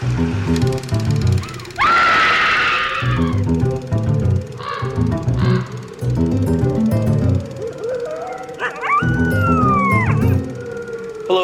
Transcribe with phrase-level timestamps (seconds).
[0.00, 0.06] Hello,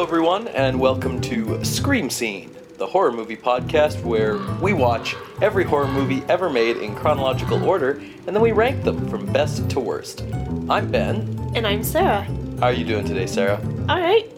[0.05, 5.89] everyone, and welcome to Scream Scene, the horror movie podcast where we watch every horror
[5.89, 10.23] movie ever made in chronological order and then we rank them from best to worst.
[10.71, 11.53] I'm Ben.
[11.57, 12.23] And I'm Sarah.
[12.61, 13.61] How are you doing today, Sarah?
[13.91, 14.31] Alright.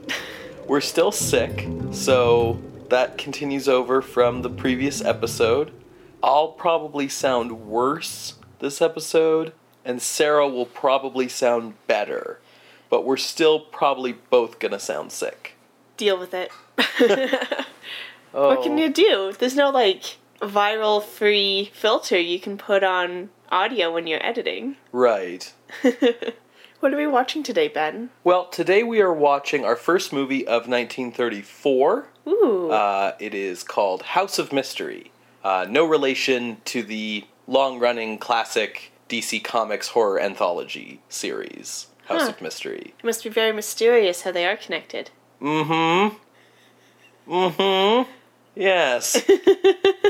[0.66, 2.58] We're still sick, so
[2.90, 5.72] that continues over from the previous episode.
[6.22, 9.52] I'll probably sound worse this episode,
[9.84, 12.40] and Sarah will probably sound better,
[12.88, 15.54] but we're still probably both gonna sound sick.
[15.96, 16.50] Deal with it.
[16.78, 17.34] Oh.
[18.48, 18.82] What can oh.
[18.82, 19.32] you do?
[19.38, 24.76] There's no like viral free filter you can put on audio when you're editing.
[24.92, 25.54] Right.
[26.80, 28.10] What are we watching today, Ben?
[28.22, 32.06] Well, today we are watching our first movie of 1934.
[32.26, 32.70] Ooh.
[32.70, 35.10] Uh, it is called House of Mystery.
[35.44, 42.28] Uh, no relation to the long running classic DC Comics horror anthology series, House Huh.
[42.30, 42.94] of Mystery.
[42.98, 45.10] it must be very mysterious how they are connected.
[45.40, 46.10] Mm
[47.26, 47.32] hmm.
[47.32, 48.10] Mm hmm.
[48.56, 49.22] Yes.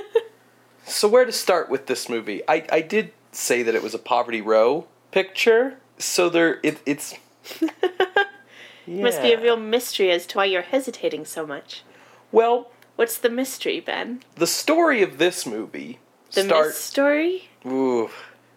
[0.87, 2.43] so, where to start with this movie?
[2.49, 7.15] I, I did say that it was a Poverty Row picture, so there it, it's.
[8.89, 11.83] It must be a real mystery as to why you're hesitating so much.
[12.33, 14.23] Well, What's the mystery, Ben?
[14.37, 15.99] the story of this movie
[16.33, 17.49] The start myth story?
[17.67, 18.09] Ooh.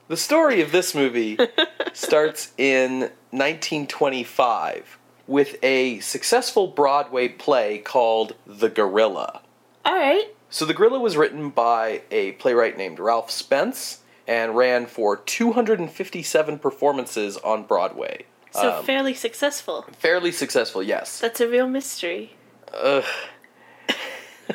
[0.07, 1.37] The story of this movie
[1.93, 9.41] starts in 1925 with a successful Broadway play called The Gorilla.
[9.85, 10.33] Alright.
[10.49, 16.59] So The Gorilla was written by a playwright named Ralph Spence and ran for 257
[16.59, 18.25] performances on Broadway.
[18.51, 19.85] So Um, fairly successful.
[19.99, 21.19] Fairly successful, yes.
[21.19, 22.33] That's a real mystery.
[22.73, 23.03] Ugh.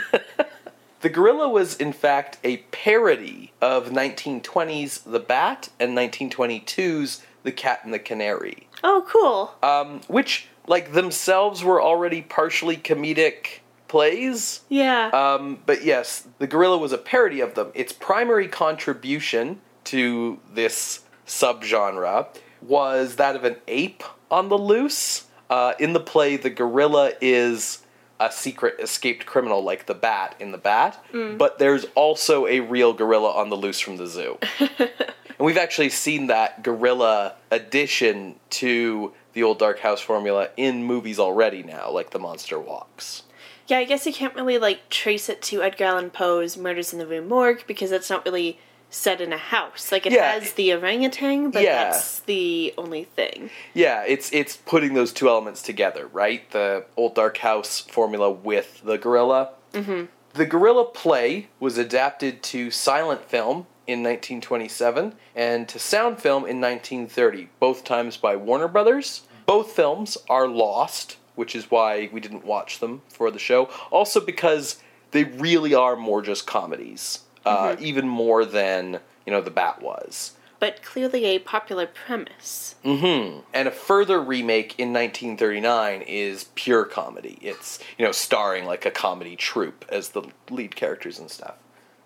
[1.00, 7.80] the Gorilla was, in fact, a parody of 1920's The Bat and 1922's The Cat
[7.84, 9.54] and the Canary, Oh, cool.
[9.68, 14.62] um, which, like, themselves were already partially comedic plays.
[14.68, 15.08] Yeah.
[15.08, 17.70] Um, but yes, The Gorilla was a parody of them.
[17.74, 22.26] Its primary contribution to this subgenre
[22.62, 25.26] was that of an ape on the loose.
[25.50, 27.83] Uh, in the play, the gorilla is
[28.20, 31.36] a secret escaped criminal like the bat in the bat, mm.
[31.36, 34.38] but there's also a real gorilla on the loose from the zoo.
[34.78, 34.90] and
[35.38, 41.62] we've actually seen that gorilla addition to the old Dark House formula in movies already
[41.62, 43.24] now, like The Monster Walks.
[43.66, 46.98] Yeah, I guess you can't really like trace it to Edgar Allan Poe's Murders in
[46.98, 48.58] the Rue Morgue because that's not really
[48.94, 49.90] set in a house.
[49.92, 50.32] Like it Yeah.
[50.32, 51.84] has the orangutan, but Yeah.
[51.90, 53.50] that's the only thing.
[53.74, 56.48] Yeah, it's it's putting those two elements together, right?
[56.50, 59.50] The old dark house formula with the gorilla.
[59.72, 60.04] Mm-hmm.
[60.34, 66.60] The gorilla play was adapted to silent film in 1927 and to sound film in
[66.60, 69.22] 1930, both times by Warner Brothers.
[69.46, 73.68] Both films are lost, which is why we didn't watch them for the show.
[73.90, 74.76] Also because
[75.10, 80.32] they really are more just comedies, uh, even more than you know the Bat was.
[80.60, 82.76] But clearly a popular premise.
[82.82, 87.36] hmm And a further remake in 1939 is pure comedy.
[87.42, 91.56] It's, you know, starring like a comedy troupe as the lead characters and stuff.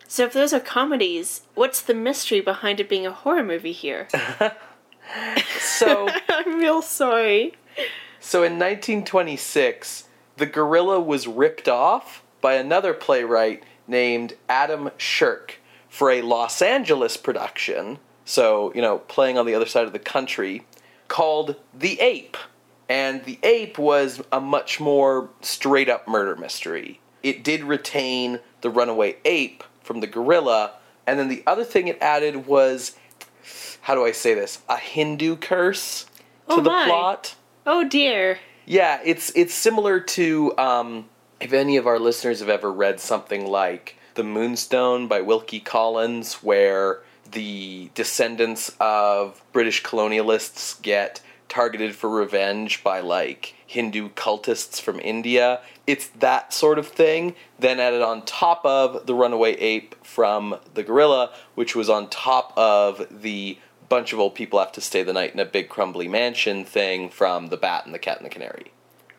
[0.09, 4.09] So if those are comedies, what's the mystery behind it being a horror movie here?
[5.61, 7.55] So, I'm real sorry.
[8.21, 10.05] so in 1926,
[10.37, 17.17] The Gorilla was ripped off by another playwright named Adam Shirk for a Los Angeles
[17.17, 20.67] production, so, you know, playing on the other side of the country,
[21.09, 22.37] called The Ape.
[22.89, 27.01] And The Ape was a much more straight up murder mystery.
[27.23, 30.75] It did retain the runaway ape from the gorilla,
[31.07, 32.95] and then the other thing it added was
[33.83, 34.61] how do I say this?
[34.69, 36.11] A Hindu curse to
[36.49, 37.35] Oh the plot.
[37.67, 38.39] Oh dear.
[38.67, 41.09] Yeah, it's it's similar to um,
[41.41, 46.35] if any of our listeners have ever read something like The Moonstone by Wilkie Collins,
[46.43, 47.01] where
[47.31, 55.61] the descendants of British colonialists get targeted for revenge by like Hindu cultists from India.
[55.87, 60.83] It's that sort of thing, then added on top of the runaway ape from the
[60.83, 63.59] gorilla, which was on top of the
[63.89, 67.09] bunch of old people have to stay the night in a big crumbly mansion thing
[67.09, 68.71] from the bat and the cat and the canary.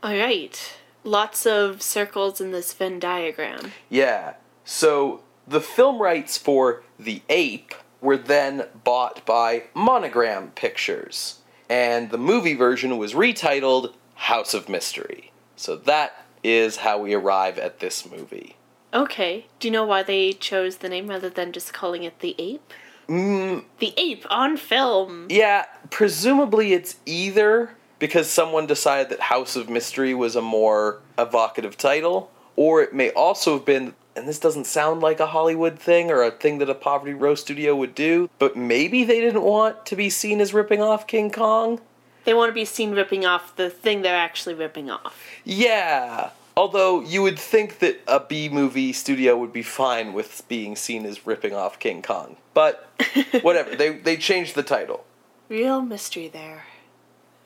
[0.04, 0.79] Alright.
[1.04, 3.72] Lots of circles in this Venn diagram.
[3.90, 4.34] Yeah.
[4.66, 12.18] So the film rights for The Ape were then bought by Monogram Pictures, and the
[12.18, 15.32] movie version was retitled House of Mystery.
[15.56, 18.56] So that is how we arrive at this movie.
[18.94, 19.46] Okay.
[19.60, 22.74] Do you know why they chose the name rather than just calling it The Ape?
[23.08, 25.28] Mm, The Ape on film.
[25.30, 31.78] yeah, presumably it's either because someone decided that House of Mystery was a more evocative
[31.78, 36.10] title, or it may also have been, and this doesn't sound like a Hollywood thing
[36.10, 39.86] or a thing that a Poverty Row studio would do, but maybe they didn't want
[39.86, 41.82] to be seen as ripping off King Kong?
[42.24, 45.24] They want to be seen ripping off the thing they're actually ripping off.
[45.44, 46.32] Yeah.
[46.56, 51.06] Although you would think that a B movie studio would be fine with being seen
[51.06, 52.36] as ripping off King Kong.
[52.54, 52.86] But
[53.42, 55.06] whatever, they they changed the title.
[55.48, 56.66] Real mystery there.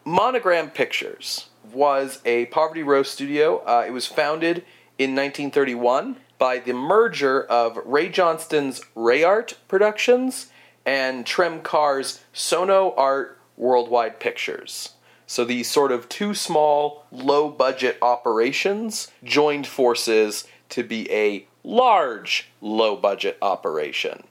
[0.05, 3.59] Monogram Pictures was a Poverty Row studio.
[3.59, 4.57] Uh, it was founded
[4.97, 10.47] in 1931 by the merger of Ray Johnston's Rayart Productions
[10.85, 14.93] and Trem Carr's Sono Art Worldwide Pictures.
[15.25, 22.49] So these sort of two small, low budget operations joined forces to be a large,
[22.59, 24.23] low budget operation.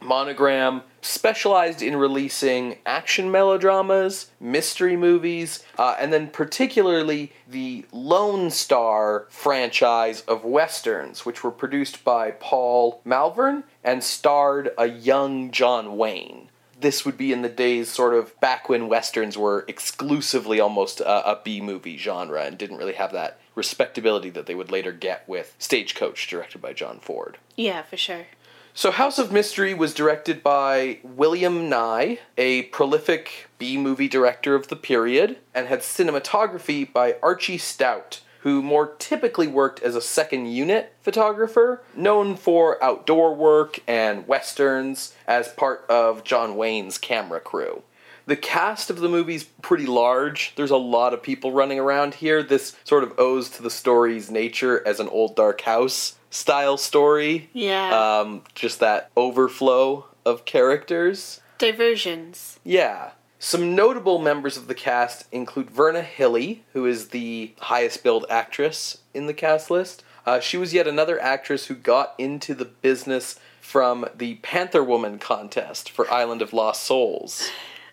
[0.00, 9.26] Monogram specialized in releasing action melodramas, mystery movies, uh, and then particularly the Lone Star
[9.30, 16.48] franchise of westerns, which were produced by Paul Malvern and starred a young John Wayne.
[16.78, 21.32] This would be in the days sort of back when westerns were exclusively almost a,
[21.32, 25.28] a B movie genre and didn't really have that respectability that they would later get
[25.28, 27.36] with Stagecoach, directed by John Ford.
[27.56, 28.26] Yeah, for sure.
[28.72, 34.68] So, House of Mystery was directed by William Nigh, a prolific B movie director of
[34.68, 40.46] the period, and had cinematography by Archie Stout, who more typically worked as a second
[40.46, 47.82] unit photographer, known for outdoor work and westerns as part of John Wayne's camera crew.
[48.30, 50.52] The cast of the movie's pretty large.
[50.54, 52.44] There's a lot of people running around here.
[52.44, 57.50] This sort of owes to the story's nature as an old dark house style story.
[57.52, 58.20] Yeah.
[58.20, 61.40] Um, just that overflow of characters.
[61.58, 62.60] Diversions.
[62.62, 63.10] Yeah.
[63.40, 68.98] Some notable members of the cast include Verna Hillie, who is the highest billed actress
[69.12, 70.04] in the cast list.
[70.24, 75.18] Uh, she was yet another actress who got into the business from the Panther Woman
[75.18, 77.50] contest for Island of Lost Souls.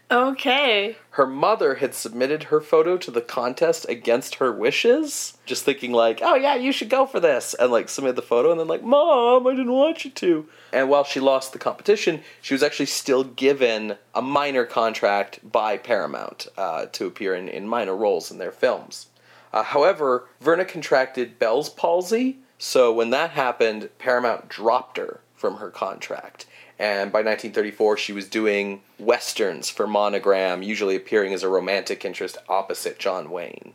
[0.09, 0.95] Okay.
[1.12, 6.21] Her mother had submitted her photo to the contest against her wishes, just thinking like,
[6.21, 8.83] "Oh yeah, you should go for this," and like submitted the photo, and then like,
[8.83, 12.86] "Mom, I didn't want you to." And while she lost the competition, she was actually
[12.86, 18.38] still given a minor contract by Paramount uh, to appear in, in minor roles in
[18.38, 19.07] their films.
[19.51, 25.69] Uh, however, Verna contracted Bell's palsy, so when that happened, Paramount dropped her from her
[25.69, 26.45] contract.
[26.79, 32.38] And by 1934, she was doing westerns for Monogram, usually appearing as a romantic interest
[32.47, 33.74] opposite John Wayne.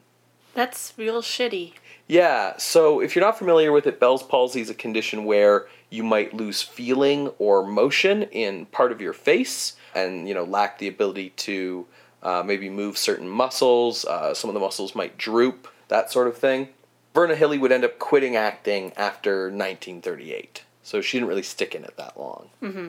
[0.54, 1.72] That's real shitty.
[2.06, 6.02] Yeah, so if you're not familiar with it, Bell's palsy is a condition where you
[6.02, 10.88] might lose feeling or motion in part of your face and, you know, lack the
[10.88, 11.86] ability to
[12.22, 14.04] uh, maybe move certain muscles.
[14.04, 16.68] Uh, some of the muscles might droop, that sort of thing.
[17.14, 21.84] Verna Hillie would end up quitting acting after 1938, so she didn't really stick in
[21.84, 22.50] it that long.
[22.62, 22.88] Mm-hmm.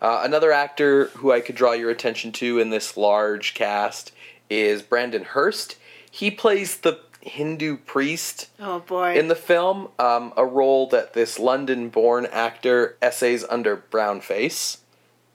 [0.00, 4.12] Uh, another actor who I could draw your attention to in this large cast
[4.50, 5.76] is Brandon Hurst.
[6.10, 9.16] He plays the Hindu priest Oh boy.
[9.16, 14.78] in the film, um, a role that this London born actor essays under brown face.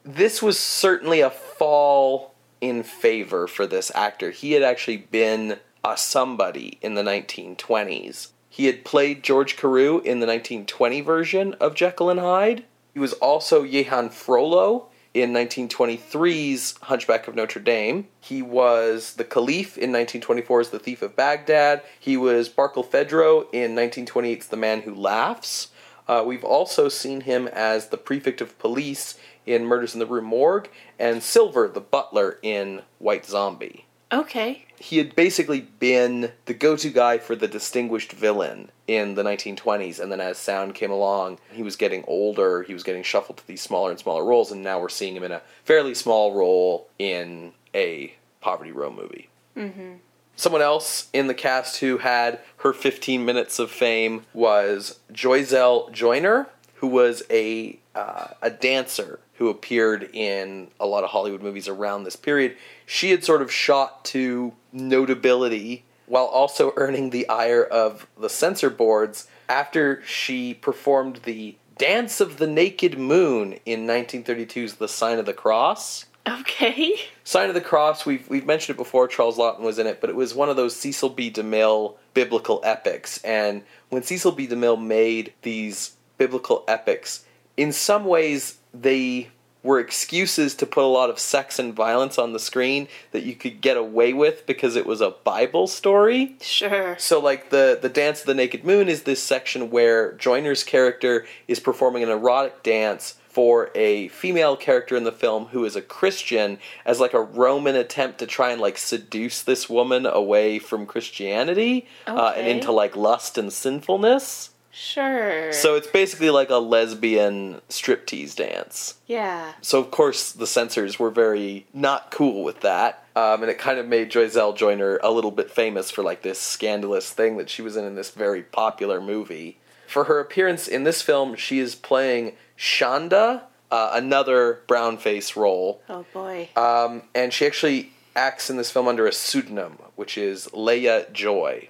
[0.03, 4.31] This was certainly a fall in favor for this actor.
[4.31, 8.29] He had actually been a somebody in the 1920s.
[8.57, 12.65] He had played George Carew in the 1920 version of Jekyll and Hyde.
[12.91, 18.07] He was also Jehan Frollo in 1923's Hunchback of Notre Dame.
[18.19, 21.83] He was the Caliph in 1924's The Thief of Baghdad.
[21.99, 25.67] He was Barkilphedro in 1928's The Man Who Laughs.
[26.07, 30.23] Uh, we've also seen him as the prefect of police in Murders in the Rue
[30.23, 33.85] Morgue, and Silver, the butler, in White Zombie.
[34.11, 34.65] Okay.
[34.79, 39.99] He had basically been the go to guy for the distinguished villain in the 1920s,
[39.99, 43.47] and then as sound came along, he was getting older, he was getting shuffled to
[43.47, 46.87] these smaller and smaller roles, and now we're seeing him in a fairly small role
[46.99, 49.29] in a Poverty Row movie.
[49.55, 49.95] Mm-hmm.
[50.35, 56.47] Someone else in the cast who had her 15 minutes of fame was Joyzelle Joyner,
[56.77, 62.03] who was a uh, a dancer who appeared in a lot of Hollywood movies around
[62.03, 62.55] this period.
[62.85, 68.69] She had sort of shot to notability while also earning the ire of the censor
[68.69, 75.27] boards after she performed the Dance of the Naked Moon in 1932's The Sign of
[75.27, 76.05] the Cross.
[76.27, 76.93] Okay.
[77.23, 79.07] Sign of the Cross, we've we've mentioned it before.
[79.07, 81.31] Charles Laughton was in it, but it was one of those Cecil B.
[81.31, 83.23] DeMille biblical epics.
[83.23, 84.47] And when Cecil B.
[84.47, 89.29] DeMille made these biblical epics, in some ways, they
[89.63, 93.35] were excuses to put a lot of sex and violence on the screen that you
[93.35, 96.35] could get away with because it was a Bible story.
[96.41, 96.95] Sure.
[96.97, 101.25] So like the the dance of the naked moon is this section where Joyner's character
[101.47, 105.81] is performing an erotic dance for a female character in the film who is a
[105.81, 110.87] Christian as like a Roman attempt to try and like seduce this woman away from
[110.87, 114.51] Christianity uh, and into like lust and sinfulness.
[114.79, 115.51] Sure.
[115.53, 118.95] So it's basically like a lesbian striptease dance.
[119.07, 119.53] yeah.
[119.61, 123.79] So of course the censors were very not cool with that, um, and it kind
[123.79, 127.61] of made Joyzelle Joyner a little bit famous for like this scandalous thing that she
[127.63, 129.57] was in in this very popular movie.
[129.87, 133.41] For her appearance in this film, she is playing Shonda,
[133.71, 136.49] uh, another brown face role, Oh boy.
[136.55, 141.69] um, and she actually acts in this film under a pseudonym, which is Leia Joy.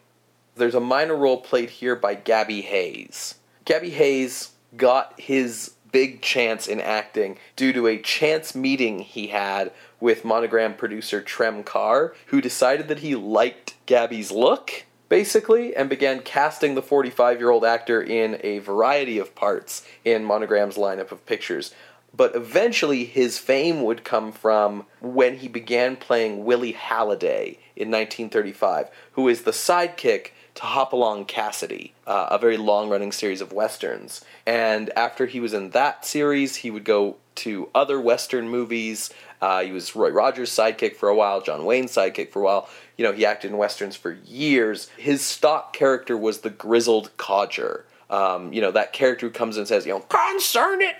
[0.57, 3.35] There's a minor role played here by Gabby Hayes.
[3.63, 9.71] Gabby Hayes got his big chance in acting due to a chance meeting he had
[9.99, 16.21] with monogram producer Trem Carr, who decided that he liked Gabby's look, basically, and began
[16.21, 21.25] casting the 45 year old actor in a variety of parts in Monogram's lineup of
[21.25, 21.73] pictures.
[22.15, 28.89] But eventually, his fame would come from when he began playing Willie Halliday in 1935,
[29.11, 34.23] who is the sidekick to Hopalong Cassidy, uh, a very long running series of westerns.
[34.45, 39.11] And after he was in that series, he would go to other western movies.
[39.39, 42.69] Uh, he was Roy Rogers' sidekick for a while, John Wayne's sidekick for a while.
[42.97, 44.89] You know, he acted in westerns for years.
[44.97, 47.85] His stock character was the grizzled codger.
[48.09, 50.95] Um, you know, that character who comes and says, you know, concern it,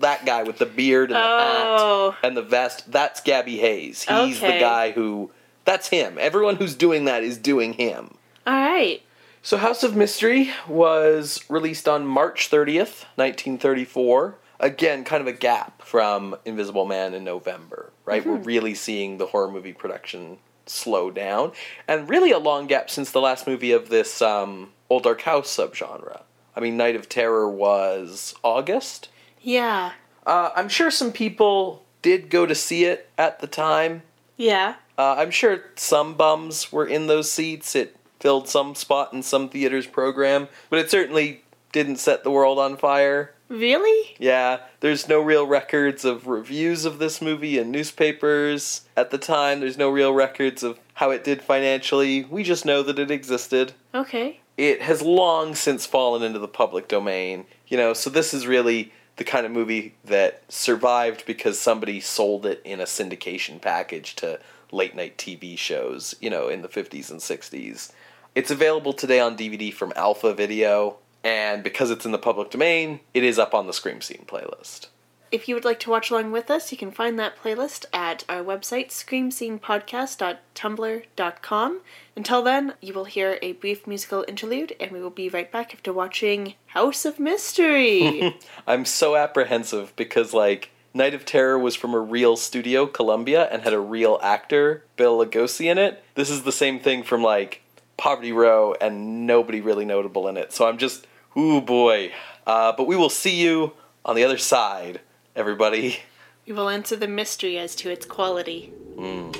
[0.00, 2.10] that guy with the beard and the Oh.
[2.12, 4.04] hat and the vest, that's Gabby Hayes.
[4.04, 5.30] He's the guy who,
[5.68, 6.16] that's him.
[6.18, 8.14] Everyone who's doing that is doing him.
[8.46, 9.02] All right.
[9.42, 14.36] So House of Mystery was released on March 30th, 1934.
[14.60, 18.24] Again, kind of a gap from Invisible Man in November, right?
[18.24, 21.52] We're really seeing the horror movie production slow down.
[21.86, 25.54] And really a long gap since the last movie of this um, Old Dark House
[25.54, 26.22] subgenre.
[26.56, 29.10] I mean, Night of Terror was August.
[29.42, 29.92] Yeah.
[30.26, 34.02] Uh, I'm sure some people did go to see it at the time.
[34.36, 34.76] Yeah.
[34.98, 37.76] Uh, I'm sure some bums were in those seats.
[37.76, 42.58] It filled some spot in some theater's program, but it certainly didn't set the world
[42.58, 43.32] on fire.
[43.48, 44.16] Really?
[44.18, 49.60] Yeah, there's no real records of reviews of this movie in newspapers at the time.
[49.60, 52.24] There's no real records of how it did financially.
[52.24, 53.72] We just know that it existed.
[53.94, 54.40] Okay.
[54.56, 58.92] It has long since fallen into the public domain, you know, so this is really
[59.16, 64.40] the kind of movie that survived because somebody sold it in a syndication package to
[64.72, 67.92] late night TV shows, you know, in the 50s and 60s.
[68.34, 73.00] It's available today on DVD from Alpha Video, and because it's in the public domain,
[73.14, 74.88] it is up on the Scream Scene playlist.
[75.30, 78.24] If you would like to watch along with us, you can find that playlist at
[78.30, 81.80] our website, screamscenepodcast.tumblr.com.
[82.16, 85.74] Until then, you will hear a brief musical interlude, and we will be right back
[85.74, 88.38] after watching House of Mystery.
[88.66, 93.62] I'm so apprehensive because, like, Night of Terror was from a real studio, Columbia, and
[93.62, 96.02] had a real actor, Bela Lugosi, in it.
[96.16, 97.62] This is the same thing from, like,
[97.96, 100.52] Poverty Row, and nobody really notable in it.
[100.52, 102.10] So I'm just, ooh boy.
[102.48, 103.74] Uh, but we will see you
[104.04, 105.00] on the other side,
[105.36, 106.00] everybody.
[106.46, 108.72] we will answer the mystery as to its quality.
[108.96, 109.30] Hmm.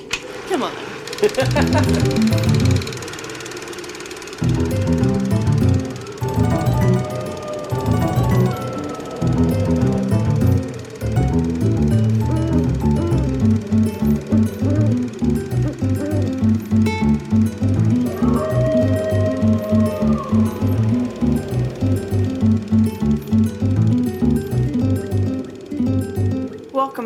[0.47, 2.45] Come on.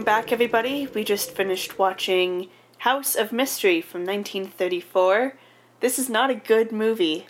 [0.04, 0.86] Welcome back, everybody.
[0.94, 5.36] We just finished watching House of Mystery from 1934.
[5.80, 7.26] This is not a good movie.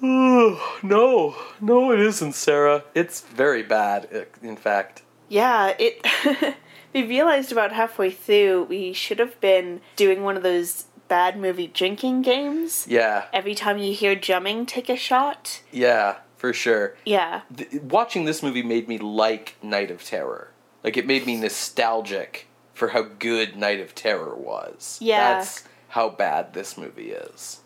[0.00, 2.84] no, no, it isn't, Sarah.
[2.94, 5.02] It's very bad, in fact.
[5.28, 6.56] Yeah, it.
[6.94, 11.66] we realized about halfway through we should have been doing one of those bad movie
[11.66, 12.86] drinking games.
[12.88, 15.60] Yeah, Every time you hear drumming, take a shot.
[15.70, 16.96] yeah, for sure.
[17.04, 17.42] Yeah.
[17.54, 20.52] th- watching this movie made me like Night of Terror.
[20.86, 24.98] Like it made me nostalgic for how good Night of Terror was.
[25.02, 25.34] Yeah.
[25.34, 27.60] That's how bad this movie is.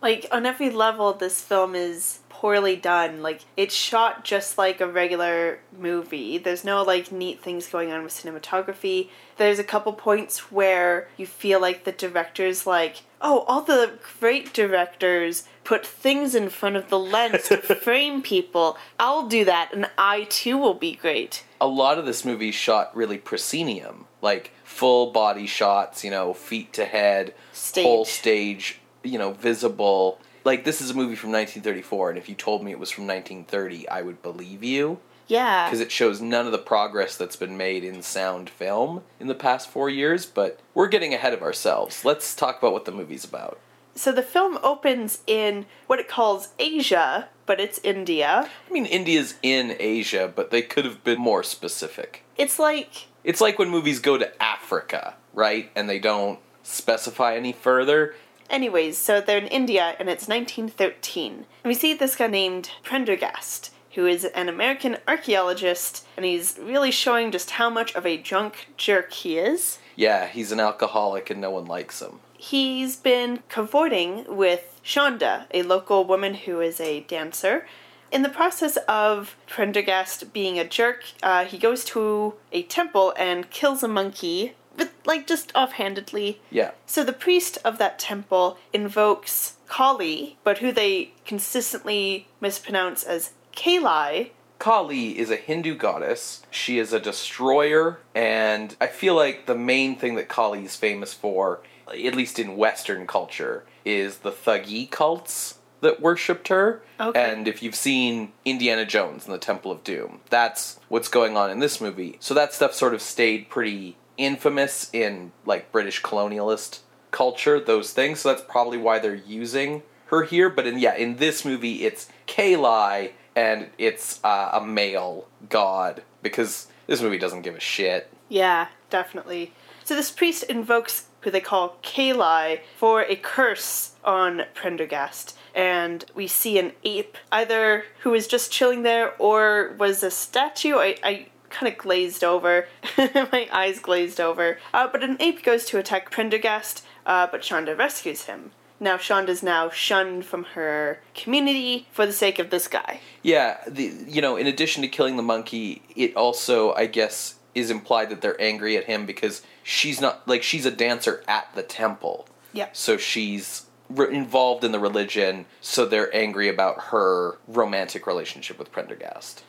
[0.00, 3.20] Like on every level, this film is poorly done.
[3.20, 6.38] Like it's shot just like a regular movie.
[6.38, 9.08] There's no like neat things going on with cinematography.
[9.38, 14.52] There's a couple points where you feel like the director's like, oh, all the great
[14.52, 18.76] directors put things in front of the lens to frame people.
[18.98, 21.44] I'll do that, and I too will be great.
[21.60, 26.72] A lot of this movie shot really proscenium, like full body shots, you know, feet
[26.74, 27.84] to head, Stage.
[27.84, 30.18] whole stage, you know, visible.
[30.44, 33.06] Like this is a movie from 1934, and if you told me it was from
[33.06, 35.66] 1930, I would believe you Yeah.
[35.68, 39.36] because it shows none of the progress that's been made in sound film in the
[39.36, 40.26] past four years.
[40.26, 42.04] But we're getting ahead of ourselves.
[42.04, 43.60] Let's talk about what the movie's about.
[43.94, 48.48] So the film opens in what it calls Asia, but it's India.
[48.68, 52.24] I mean, India's in Asia, but they could have been more specific.
[52.36, 55.70] It's like It's like when movies go to Africa, right?
[55.76, 58.14] And they don't specify any further.
[58.50, 61.32] Anyways, so they're in India and it's 1913.
[61.32, 66.90] And we see this guy named Prendergast, who is an American archaeologist, and he's really
[66.90, 69.78] showing just how much of a drunk jerk he is.
[69.96, 72.20] Yeah, he's an alcoholic and no one likes him.
[72.42, 77.68] He's been cavorting with Shonda, a local woman who is a dancer.
[78.10, 83.48] In the process of Prendergast being a jerk, uh, he goes to a temple and
[83.50, 86.40] kills a monkey, but like just offhandedly.
[86.50, 86.72] Yeah.
[86.84, 94.32] So the priest of that temple invokes Kali, but who they consistently mispronounce as Kali.
[94.58, 96.42] Kali is a Hindu goddess.
[96.50, 101.14] She is a destroyer, and I feel like the main thing that Kali is famous
[101.14, 106.82] for, at least in Western culture, is the Thuggee cults that worshipped her.
[106.98, 107.32] Okay.
[107.32, 111.50] And if you've seen Indiana Jones and the Temple of Doom, that's what's going on
[111.50, 112.16] in this movie.
[112.20, 118.20] So that stuff sort of stayed pretty infamous in like British colonialist culture, those things.
[118.20, 120.48] So that's probably why they're using her here.
[120.48, 126.68] But in yeah, in this movie, it's Kali and it's uh, a male god because
[126.86, 128.08] this movie doesn't give a shit.
[128.28, 129.52] Yeah, definitely.
[129.84, 135.36] So this priest invokes who they call Kali for a curse on Prendergast.
[135.54, 140.76] And we see an ape, either who is just chilling there or was a statue.
[140.76, 142.66] I, I kind of glazed over.
[142.98, 144.58] My eyes glazed over.
[144.72, 148.52] Uh, but an ape goes to attack Prendergast, uh, but Shonda rescues him.
[148.80, 153.00] Now Shonda's now shunned from her community for the sake of this guy.
[153.22, 157.70] Yeah, the you know, in addition to killing the monkey, it also I guess is
[157.70, 161.62] implied that they're angry at him because she's not like she's a dancer at the
[161.62, 162.26] temple.
[162.52, 162.68] Yeah.
[162.72, 168.72] So she's re- involved in the religion, so they're angry about her romantic relationship with
[168.72, 169.44] Prendergast.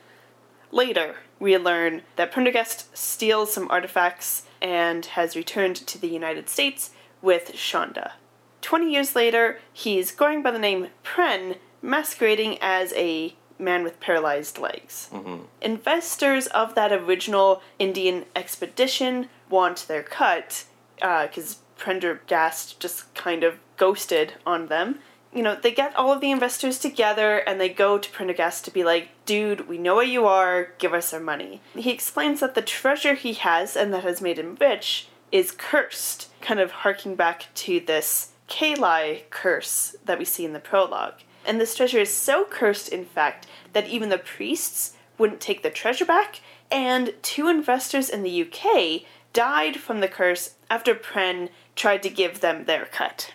[0.71, 6.91] Later, we learn that Prendergast steals some artifacts and has returned to the United States
[7.21, 8.13] with Shonda.
[8.61, 14.57] Twenty years later, he's going by the name Pren, masquerading as a man with paralyzed
[14.57, 15.09] legs.
[15.11, 15.43] Mm-hmm.
[15.61, 20.65] Investors of that original Indian expedition want their cut
[21.01, 24.99] uh, because Prendergast just kind of ghosted on them.
[25.33, 28.71] You know, they get all of the investors together and they go to Prendergast to
[28.71, 31.61] be like, dude, we know where you are, give us our money.
[31.75, 36.29] He explains that the treasure he has and that has made him rich is cursed,
[36.41, 41.15] kind of harking back to this Kali curse that we see in the prologue.
[41.45, 45.69] And this treasure is so cursed, in fact, that even the priests wouldn't take the
[45.69, 49.01] treasure back, and two investors in the UK
[49.33, 53.33] died from the curse after Pren tried to give them their cut.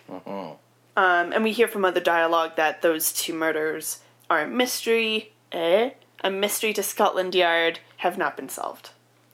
[0.97, 5.91] Um, and we hear from other dialogue that those two murders are a mystery, eh?
[6.21, 8.91] A mystery to Scotland Yard, have not been solved.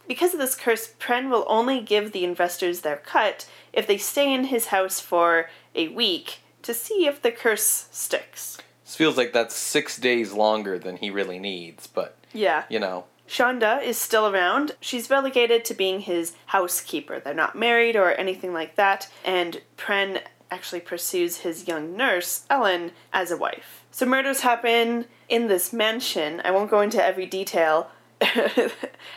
[0.08, 4.32] Because of this curse, Pren will only give the investors their cut if they stay
[4.32, 8.58] in his house for a week to see if the curse sticks.
[8.86, 12.64] This feels like that's six days longer than he really needs, but Yeah.
[12.70, 14.74] you know, Shonda is still around.
[14.80, 17.20] She's relegated to being his housekeeper.
[17.20, 20.22] They're not married or anything like that, and Pren
[20.52, 23.84] actually pursues his young nurse, Ellen, as a wife.
[23.90, 26.40] So murders happen in this mansion.
[26.46, 27.90] I won't go into every detail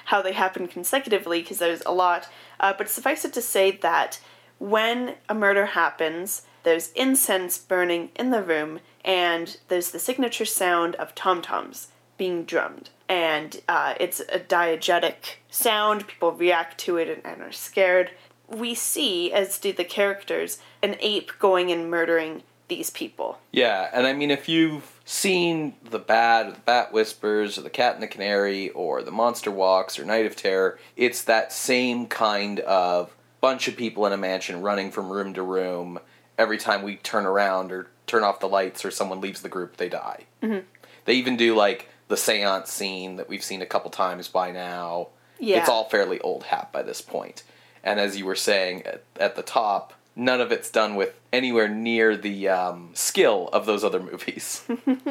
[0.06, 2.28] how they happen consecutively because there's a lot,
[2.60, 4.20] uh, but suffice it to say that
[4.58, 10.96] when a murder happens, there's incense burning in the room, and there's the signature sound
[10.96, 12.90] of tom toms being drummed.
[13.08, 18.10] And uh, it's a diegetic sound, people react to it and, and are scared.
[18.48, 23.38] We see, as do the characters, an ape going and murdering these people.
[23.50, 27.70] Yeah, and I mean, if you've seen The Bat, or The Bat Whispers, or The
[27.70, 32.08] Cat and the Canary, or The Monster Walks, or Night of Terror, it's that same
[32.08, 35.98] kind of bunch of people in a mansion running from room to room.
[36.38, 39.76] Every time we turn around or turn off the lights or someone leaves the group,
[39.76, 40.24] they die.
[40.42, 40.60] Mm-hmm.
[41.04, 45.08] They even do like the seance scene that we've seen a couple times by now.
[45.38, 45.60] Yeah.
[45.60, 47.42] It's all fairly old hat by this point.
[47.84, 51.68] And as you were saying at, at the top, none of it's done with anywhere
[51.68, 54.64] near the um, skill of those other movies.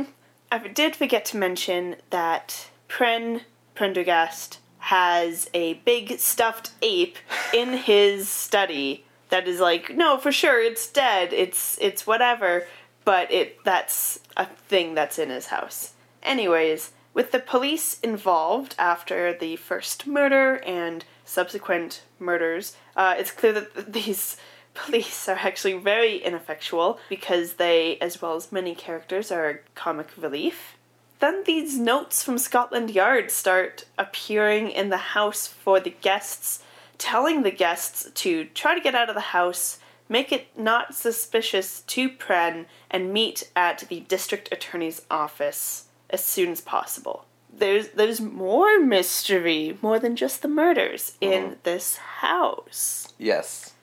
[0.51, 3.41] I did forget to mention that Pren
[3.75, 7.17] Prendergast has a big stuffed ape
[7.53, 11.33] in his study that is like, no, for sure, it's dead.
[11.33, 12.67] It's it's whatever,
[13.05, 15.93] but it that's a thing that's in his house.
[16.23, 23.53] Anyways, with the police involved after the first murder and subsequent murders, uh, it's clear
[23.53, 24.37] that these
[24.73, 30.77] police are actually very ineffectual because they, as well as many characters, are comic relief.
[31.19, 36.61] Then these notes from Scotland Yard start appearing in the house for the guests,
[36.97, 39.79] telling the guests to try to get out of the house,
[40.10, 46.51] make it not suspicious to Pren, and meet at the district attorney's office as soon
[46.51, 47.25] as possible.
[47.53, 51.53] There's there's more mystery, more than just the murders in mm-hmm.
[51.63, 53.13] this house.
[53.17, 53.73] yes.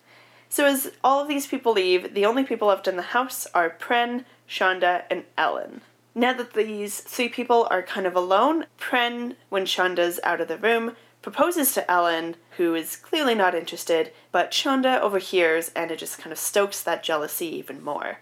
[0.49, 3.69] So as all of these people leave, the only people left in the house are
[3.69, 5.81] Pren, Shonda, and Ellen.
[6.15, 10.57] Now that these three people are kind of alone, Pren, when Shonda's out of the
[10.57, 10.95] room,
[11.25, 16.31] proposes to Ellen, who is clearly not interested, but Shonda overhears and it just kind
[16.31, 18.19] of stokes that jealousy even more.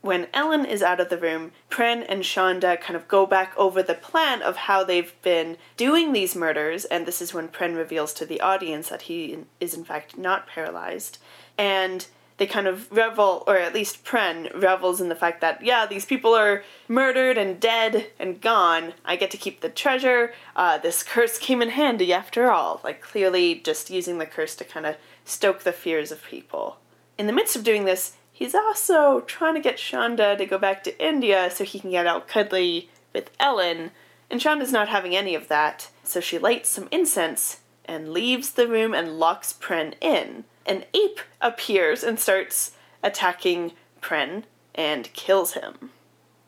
[0.00, 3.84] When Ellen is out of the room, Pren and Shonda kind of go back over
[3.84, 8.12] the plan of how they've been doing these murders, and this is when Pren reveals
[8.14, 11.18] to the audience that he is in fact not paralyzed.
[11.56, 12.04] And
[12.40, 16.06] they kind of revel, or at least Pren revels in the fact that, yeah, these
[16.06, 18.94] people are murdered and dead and gone.
[19.04, 20.32] I get to keep the treasure.
[20.56, 22.80] Uh, this curse came in handy after all.
[22.82, 26.78] Like, clearly just using the curse to kind of stoke the fears of people.
[27.18, 30.82] In the midst of doing this, he's also trying to get Shonda to go back
[30.84, 33.90] to India so he can get out cuddly with Ellen.
[34.30, 38.66] And Shonda's not having any of that, so she lights some incense and leaves the
[38.66, 40.44] room and locks Pren in.
[40.66, 44.44] An ape appears and starts attacking Pren
[44.74, 45.90] and kills him.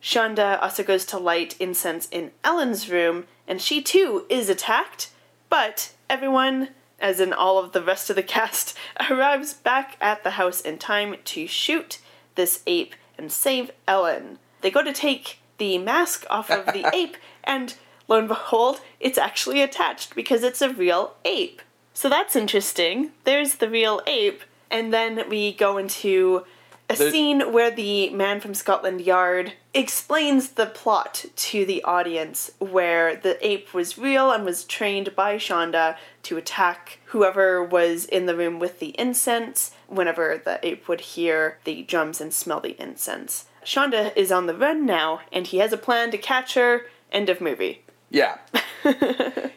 [0.02, 5.10] Shonda also goes to light incense in Ellen's room, and she too is attacked,
[5.48, 8.76] but everyone, as in all of the rest of the cast,
[9.10, 12.00] arrives back at the house in time to shoot
[12.34, 14.38] this ape and save Ellen.
[14.60, 17.74] They go to take the mask off of the ape, and
[18.08, 21.62] lo and behold, it's actually attached because it's a real ape.
[21.94, 23.12] So that's interesting.
[23.24, 26.44] There's the real ape, and then we go into
[26.88, 32.50] a There's- scene where the man from Scotland Yard explains the plot to the audience,
[32.58, 38.26] where the ape was real and was trained by Shonda to attack whoever was in
[38.26, 42.76] the room with the incense whenever the ape would hear the drums and smell the
[42.80, 43.46] incense.
[43.64, 46.86] Shonda is on the run now, and he has a plan to catch her.
[47.12, 47.82] End of movie.
[48.12, 48.36] Yeah.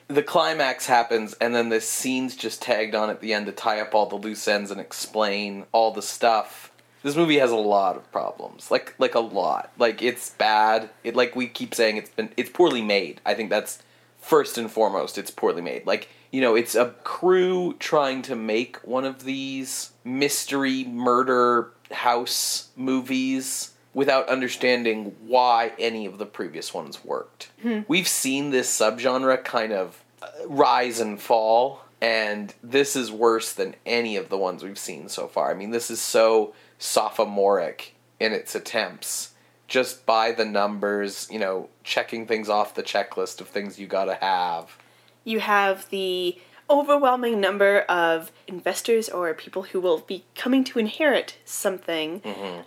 [0.08, 3.82] the climax happens, and then the scene's just tagged on at the end to tie
[3.82, 6.72] up all the loose ends and explain all the stuff.
[7.04, 9.72] This movie has a lot of problems, like like a lot.
[9.78, 10.90] Like it's bad.
[11.04, 13.22] It like we keep saying it's been it's poorly made.
[13.26, 13.84] I think that's
[14.20, 15.18] first and foremost.
[15.18, 15.86] It's poorly made.
[15.86, 22.70] Like you know, it's a crew trying to make one of these mystery murder house
[22.76, 27.50] movies without understanding why any of the previous ones worked.
[27.88, 33.74] We've seen this subgenre kind of uh, rise and fall, and this is worse than
[33.86, 35.50] any of the ones we've seen so far.
[35.50, 39.32] I mean, this is so sophomoric in its attempts.
[39.68, 44.16] Just by the numbers, you know, checking things off the checklist of things you gotta
[44.16, 44.78] have.
[45.24, 46.38] you have the
[46.70, 52.22] overwhelming number of investors or people who will be coming to inherit something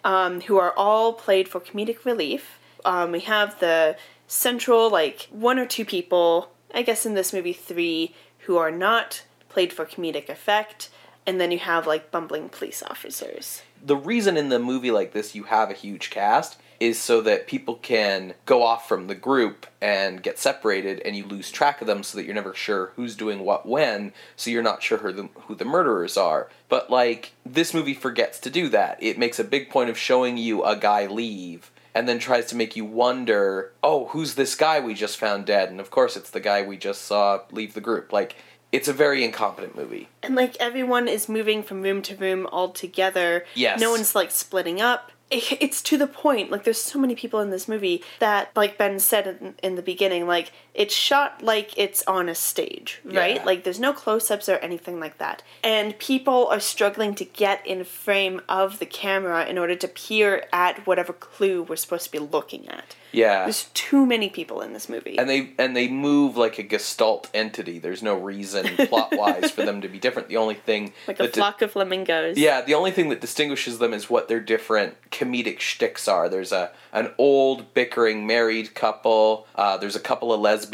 [0.05, 2.59] um, who are all played for comedic relief.
[2.85, 7.53] Um, we have the central, like, one or two people, I guess in this movie,
[7.53, 10.91] three, who are not played for comedic effect.
[11.27, 13.63] And then you have, like, bumbling police officers.
[13.85, 17.47] the reason in the movie like this you have a huge cast is so that
[17.47, 21.87] people can go off from the group and get separated and you lose track of
[21.87, 25.13] them so that you're never sure who's doing what when so you're not sure who
[25.13, 29.39] the, who the murderers are but like this movie forgets to do that it makes
[29.39, 32.85] a big point of showing you a guy leave and then tries to make you
[32.85, 36.63] wonder oh who's this guy we just found dead and of course it's the guy
[36.63, 38.37] we just saw leave the group like
[38.71, 42.71] it's a very incompetent movie And like everyone is moving from room to room all
[42.71, 43.47] together.
[43.55, 43.81] Yes.
[43.81, 45.11] No one's like splitting up.
[45.31, 46.51] It- it's to the point.
[46.51, 49.83] Like, there's so many people in this movie that, like Ben said in, in the
[49.83, 53.35] beginning, like, it's shot like it's on a stage, right?
[53.35, 53.45] Yeah.
[53.45, 55.43] Like, there's no close ups or anything like that.
[55.65, 60.47] And people are struggling to get in frame of the camera in order to peer
[60.53, 62.95] at whatever clue we're supposed to be looking at.
[63.11, 63.45] Yeah.
[63.45, 65.19] There's too many people in this movie.
[65.19, 67.79] and they and they move like a gestalt entity.
[67.79, 70.29] There's no reason plot wise for them to be different.
[70.29, 72.37] The only thing like a that di- flock of flamingos.
[72.37, 76.29] yeah, the only thing that distinguishes them is what their different comedic shticks are.
[76.29, 79.47] There's a an old bickering married couple.
[79.55, 80.68] Uh, there's a couple of lesbians.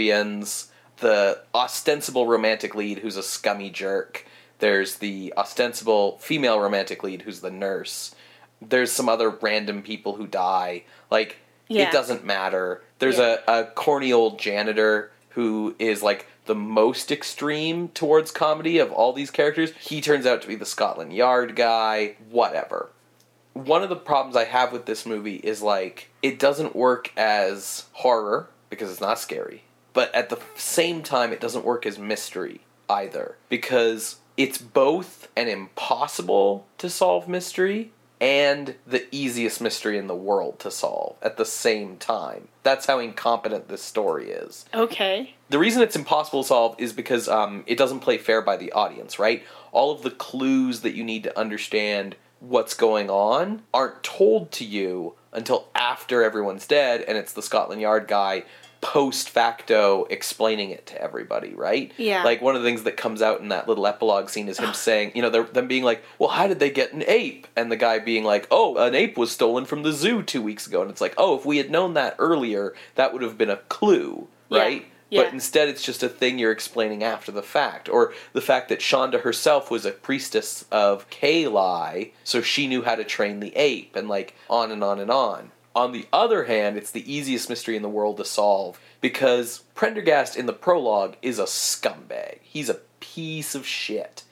[1.01, 4.25] The ostensible romantic lead, who's a scummy jerk.
[4.61, 8.15] There's the ostensible female romantic lead, who's the nurse.
[8.63, 10.85] There's some other random people who die.
[11.11, 11.89] Like Yeah.
[11.89, 12.83] it doesn't matter.
[13.01, 13.39] There's Yeah.
[13.49, 19.13] a, a corny old janitor who is like the most extreme towards comedy of all
[19.13, 19.73] these characters.
[19.81, 22.91] He turns out to be the Scotland Yard guy, whatever.
[23.55, 27.87] One of the problems I have with this movie is like it doesn't work as
[27.95, 29.64] horror because it's not scary,
[29.95, 35.49] but at the same time it doesn't work as mystery either because it's both an
[35.49, 41.45] impossible to solve mystery and the easiest mystery in the world to solve at the
[41.45, 42.49] same time.
[42.63, 44.65] That's how incompetent this story is.
[44.73, 45.35] Okay.
[45.51, 48.73] The reason it's impossible to solve is because um, it doesn't play fair by the
[48.73, 49.45] audience, right?
[49.73, 54.65] All of the clues that you need to understand what's going on aren't told to
[54.65, 58.45] you until after everyone's dead, and it's the Scotland Yard guy
[58.85, 61.91] post facto explaining it to everybody, right?
[61.97, 62.23] Yeah.
[62.23, 64.75] Like one of the things that comes out in that little epilogue scene is him
[64.75, 67.47] saying, you know, they're, them being like, well, how did they get an ape?
[67.57, 70.67] And the guy being like, oh, an ape was stolen from the zoo two weeks
[70.67, 70.83] ago.
[70.83, 73.57] And it's like, oh, if we had known that earlier, that would have been a
[73.57, 74.59] clue, Yeah.
[74.61, 74.85] right?
[75.09, 75.23] Yeah.
[75.25, 77.89] But instead, it's just a thing you're explaining after the fact.
[77.89, 82.97] Or the fact that Shonda herself was a priestess of Kali, so she knew how
[82.97, 85.53] to train the ape, and like on and on and on.
[85.75, 90.37] On the other hand, it's the easiest mystery in the world to solve because Prendergast
[90.37, 92.39] in the prologue is a scumbag.
[92.43, 94.23] He's a piece of shit.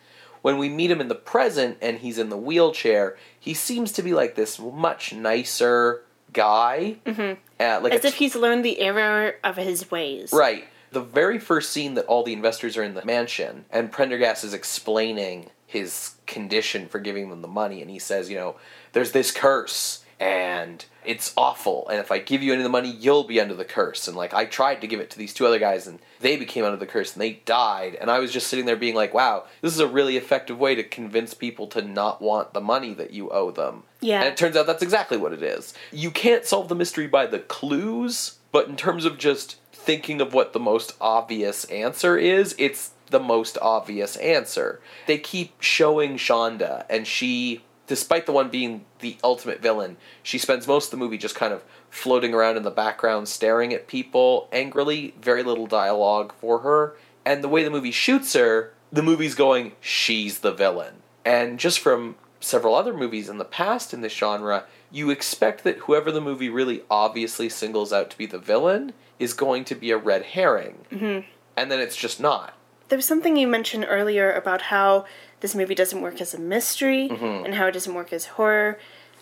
[0.41, 4.03] When we meet him in the present and he's in the wheelchair, he seems to
[4.03, 6.03] be like this much nicer
[6.33, 6.97] guy.
[7.07, 7.41] Mm-hmm.
[7.61, 10.33] Uh, like As if he's learned the error of his ways.
[10.33, 10.65] Right.
[10.91, 14.53] The very first scene that all the investors are in the mansion, and Prendergast is
[14.53, 18.57] explaining his condition for giving them the money, and he says, you know,
[18.93, 22.89] there's this curse, and it's awful, and if I give you any of the money,
[22.89, 24.07] you'll be under the curse.
[24.07, 26.65] And like, I tried to give it to these two other guys, and they became
[26.65, 27.97] under the curse, and they died.
[28.01, 30.77] And I was just sitting there being like, wow, this is a really effective way
[30.77, 33.83] to convince people to not want the money that you owe them.
[34.01, 34.21] Yeah.
[34.21, 35.75] And it turns out that's exactly what it is.
[35.91, 40.33] You can't solve the mystery by the clues, but in terms of just thinking of
[40.33, 44.81] what the most obvious answer is, it's the most obvious answer.
[45.09, 50.67] They keep showing Shonda, and she, despite the one being the ultimate villain, she spends
[50.67, 54.49] most of the movie just kind of floating around in the background, staring at people
[54.51, 56.97] angrily, very little dialogue for her.
[57.27, 61.03] And the way the movie shoots her, the movie's going, she's the villain.
[61.23, 65.81] And just from several other movies in the past in this genre, you expect that
[65.81, 69.91] whoever the movie really obviously singles out to be the villain is going to be
[69.91, 70.79] a red herring.
[70.91, 71.29] Mm-hmm.
[71.59, 72.55] And then it's just not.
[72.89, 75.05] There was something you mentioned earlier about how
[75.43, 77.45] this movie doesn't work as a mystery Mm-hmm.
[77.45, 78.79] and how it doesn't work as horror.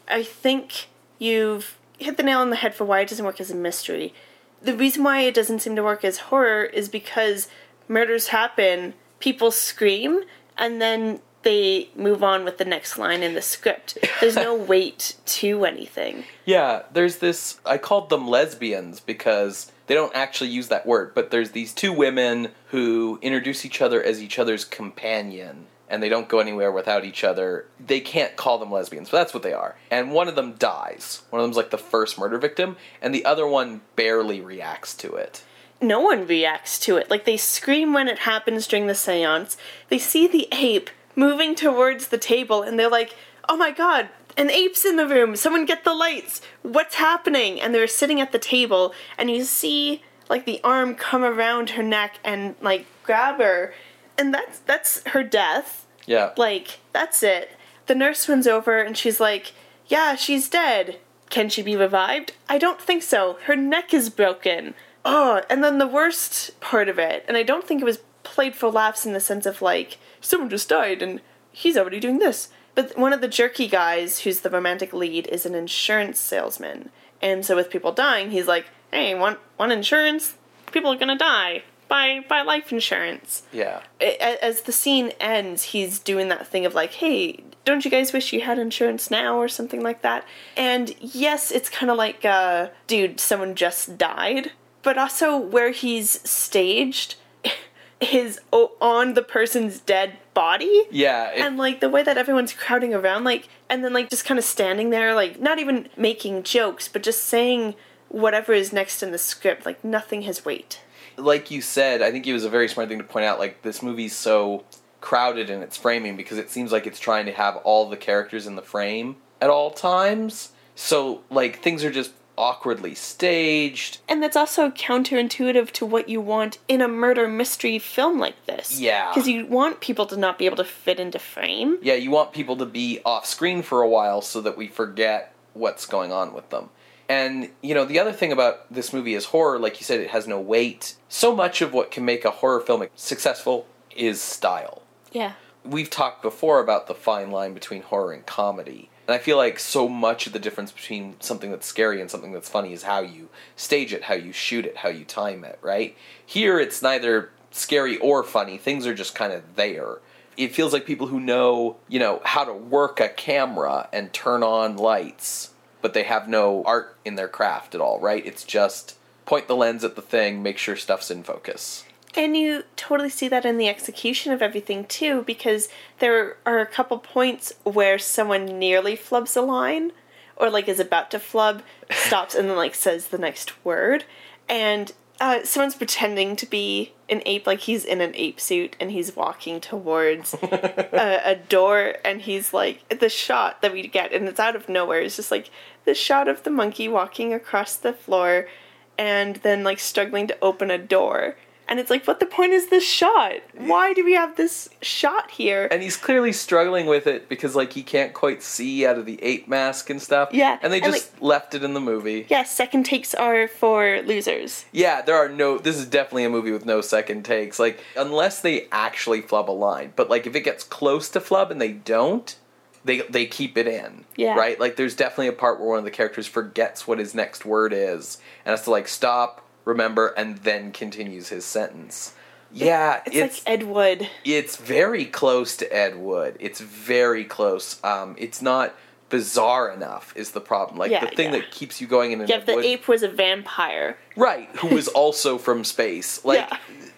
[0.07, 0.87] I think
[1.19, 4.15] you've hit the nail on the head for why it doesn't work as a mystery.
[4.63, 7.49] The reason why it doesn't seem to work as horror is because
[7.89, 10.23] murders happen, people scream,
[10.57, 13.97] and then they move on with the next line in the script.
[14.21, 16.25] There's no weight to anything.
[16.45, 17.59] Yeah, there's this.
[17.65, 21.93] I called them lesbians because they don't actually use that word, but there's these two
[21.95, 27.05] women who introduce each other as each other's companion, and they don't go anywhere without
[27.05, 27.67] each other.
[27.85, 29.77] They can't call them lesbians, but that's what they are.
[29.91, 31.23] And one of them dies.
[31.31, 35.15] One of them's like the first murder victim, and the other one barely reacts to
[35.15, 35.43] it.
[35.83, 37.11] no one reacts to it.
[37.11, 39.57] Like they scream when it happens during the seance.
[39.89, 43.15] They see the ape moving towards the table and they're like,
[43.49, 45.37] "Oh my god, an ape's in the room.
[45.37, 46.43] Someone get the lights.
[46.63, 51.25] What's happening?" And they're sitting at the table and you see like the arm come
[51.25, 53.73] around her neck and like grab her.
[54.21, 55.87] And that's that's her death.
[56.07, 56.33] Yeah.
[56.37, 57.57] Like, that's it.
[57.87, 59.53] The nurse runs over and she's like,
[59.87, 60.99] Yeah, she's dead.
[61.31, 62.33] Can she be revived?
[62.47, 63.39] I don't think so.
[63.45, 64.75] Her neck is broken.
[65.07, 68.55] Oh, and then the worst part of it, and I don't think it was played
[68.55, 72.51] for laughs in the sense of like, someone just died and he's already doing this.
[72.75, 76.91] But one of the jerky guys, who's the romantic lead, is an insurance salesman.
[77.23, 80.35] And so with people dying, he's like, Hey, want want insurance?
[80.73, 81.63] People are gonna die.
[81.91, 83.81] Buy buy life insurance Yeah.
[84.01, 88.33] as the scene ends, he's doing that thing of like, "Hey, don't you guys wish
[88.33, 90.25] you had insurance now or something like that?
[90.57, 96.21] And yes, it's kind of like, uh, dude, someone just died, but also where he's
[96.29, 97.17] staged
[98.01, 100.85] is o- on the person's dead body.
[100.93, 104.25] Yeah, it- and like the way that everyone's crowding around, like, and then like just
[104.25, 107.75] kind of standing there, like, not even making jokes, but just saying
[108.09, 110.81] whatever is next in the script, like, nothing has weight.
[111.21, 113.39] Like you said, I think it was a very smart thing to point out.
[113.39, 114.65] Like this movie's so
[115.01, 118.47] crowded in its framing because it seems like it's trying to have all the characters
[118.47, 120.53] in the frame at all times.
[120.75, 123.99] So like things are just awkwardly staged.
[124.09, 128.81] And that's also counterintuitive to what you want in a murder mystery film like this.
[128.81, 129.11] Yeah.
[129.11, 131.79] Because you want people to not be able to fit into frame.
[131.83, 135.35] Yeah, you want people to be off screen for a while so that we forget
[135.53, 136.71] what's going on with them.
[137.11, 140.11] And, you know, the other thing about this movie is horror, like you said, it
[140.11, 140.95] has no weight.
[141.09, 144.83] So much of what can make a horror film successful is style.
[145.11, 145.33] Yeah.
[145.65, 148.91] We've talked before about the fine line between horror and comedy.
[149.09, 152.31] And I feel like so much of the difference between something that's scary and something
[152.31, 155.59] that's funny is how you stage it, how you shoot it, how you time it,
[155.63, 155.97] right?
[156.25, 158.57] Here it's neither scary or funny.
[158.57, 159.99] Things are just kind of there.
[160.37, 164.45] It feels like people who know, you know, how to work a camera and turn
[164.45, 165.51] on lights,
[165.83, 168.25] but they have no art in their craft at all, right?
[168.25, 171.85] It's just point the lens at the thing, make sure stuff's in focus.
[172.17, 175.69] And you totally see that in the execution of everything too, because
[176.01, 179.93] there are a couple points where someone nearly flubs a line,
[180.37, 184.05] or like is about to flub, stops, and then like says the next word,
[184.49, 188.91] and uh, someone's pretending to be an ape, like he's in an ape suit and
[188.91, 194.27] he's walking towards a, a door, and he's like the shot that we get, and
[194.27, 195.03] it's out of nowhere.
[195.03, 195.51] It's just like
[195.85, 198.49] the shot of the monkey walking across the floor,
[198.97, 201.37] and then like struggling to open a door.
[201.71, 203.35] And it's like, what the point is this shot?
[203.57, 205.69] Why do we have this shot here?
[205.71, 209.23] And he's clearly struggling with it because like he can't quite see out of the
[209.23, 210.31] ape mask and stuff.
[210.33, 212.27] Yeah, And they and, just left it in the movie.
[212.29, 214.65] yeah, second takes are for losers.
[214.73, 217.61] Yeah, there are no this is definitely a movie with no second takes.
[217.61, 219.93] Like unless they actually flub a line.
[219.95, 222.37] But like if it gets close to flub and they don't,
[222.85, 224.05] they they keep it in.
[224.17, 224.35] Yeah.
[224.35, 224.59] Right?
[224.59, 227.73] Like there's definitely a part where one of the characters forgets what his next word
[227.73, 232.15] is and has to like stop, remember, and then continues his sentence.
[232.53, 234.09] Yeah, It's, like Ed Wood.
[234.25, 236.37] it's very close to Ed Wood.
[236.41, 237.83] It's very close.
[237.85, 238.75] Um, it's not
[239.09, 240.79] bizarre enough is the problem.
[240.79, 241.41] Like Yeah, the thing yeah.
[241.41, 243.97] that keeps you going in Yeah, if the Wood, ape was a vampire.
[244.17, 244.49] right?
[244.59, 246.25] Who was also from space.
[246.25, 246.57] Like Yeah.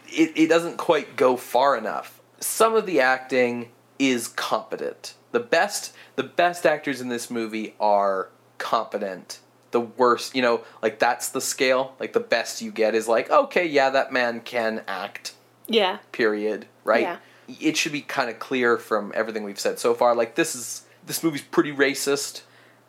[0.09, 2.21] it, it doesn't quite go far enough.
[2.41, 5.15] Some of the acting is competent.
[5.33, 9.41] The best the best actors in this movie are competent.
[9.73, 11.95] The worst, you know, like that's the scale.
[11.99, 15.35] Like the best you get is like, okay, yeah, that man can act
[15.67, 15.99] Yeah.
[16.13, 17.17] period right Yeah.
[17.61, 20.83] it should be kind of clear from everything we've said so far like this is
[21.07, 22.43] this movie's pretty racist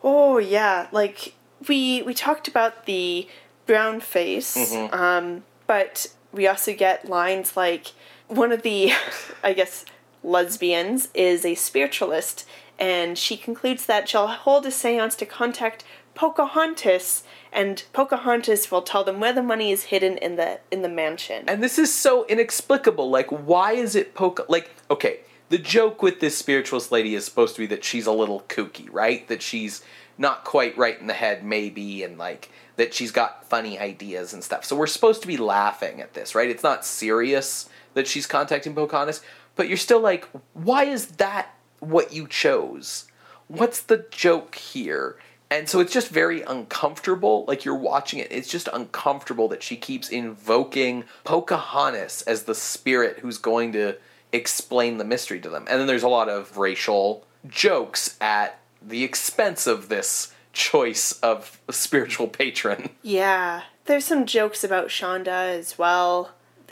[0.03, 1.33] Oh yeah, like
[1.69, 3.27] we we talked about the
[3.65, 4.93] brown face, Mm-hmm.
[4.93, 7.93] um, but we also get lines like
[8.27, 8.91] one of the,
[9.43, 9.85] I guess,
[10.23, 12.45] lesbians is a spiritualist,
[12.79, 15.83] and she concludes that she'll hold a séance to contact
[16.15, 20.89] Pocahontas, and Pocahontas will tell them where the money is hidden in the in the
[20.89, 21.45] mansion.
[21.47, 23.09] and this is so inexplicable.
[23.09, 27.55] Like why is it poke like okay the joke with this spiritualist lady is supposed
[27.55, 29.27] to be that she's a little kooky right?
[29.27, 29.83] That she's
[30.17, 34.43] not quite right in the head maybe and like that she's got funny ideas and
[34.43, 34.65] stuff.
[34.65, 36.49] So we're supposed to be laughing at this right?
[36.49, 39.21] It's not serious that she's contacting pocahontas
[39.55, 43.05] but you're still like why is that what you chose?
[43.47, 45.17] What's the joke here
[45.53, 49.75] and so it's just very uncomfortable like you're watching it it's just uncomfortable that she
[49.77, 53.95] keeps invoking pocahontas as the spirit who's going to
[54.31, 59.03] explain the mystery to them and then there's a lot of racial jokes at the
[59.03, 65.77] expense of this choice of a spiritual patron Yeah, there's some jokes about Shonda as
[65.77, 66.31] well.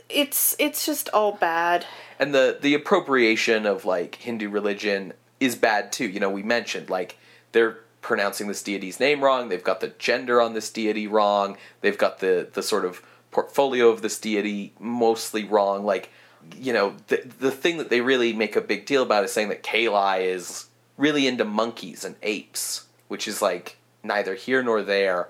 [0.10, 1.86] It's it's just all bad.
[2.20, 6.08] and the the appropriation of like Hindu religion is bad too.
[6.08, 7.18] You know, we mentioned like
[7.54, 9.50] they're pronouncing this deity's name wrong.
[9.50, 11.58] They've got the gender on this deity wrong.
[11.82, 15.86] They've got the the sort of portfolio of this deity mostly wrong.
[15.86, 16.10] Like,
[16.56, 19.50] you know, the the thing that they really make a big deal about is saying
[19.50, 25.30] that Kali is really into monkeys and apes, which is like neither here nor there